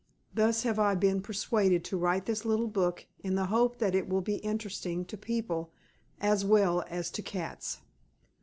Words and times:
Thus 0.33 0.63
have 0.63 0.79
I 0.79 0.95
been 0.95 1.21
persuaded 1.21 1.83
to 1.83 1.95
write 1.99 2.25
this 2.25 2.43
little 2.43 2.67
book 2.67 3.05
in 3.19 3.35
the 3.35 3.45
hope 3.45 3.77
that 3.77 3.93
it 3.93 4.09
will 4.09 4.21
be 4.21 4.37
interesting 4.37 5.05
to 5.05 5.15
people 5.15 5.71
as 6.19 6.43
well 6.43 6.83
as 6.87 7.11
to 7.11 7.21
cats. 7.21 7.81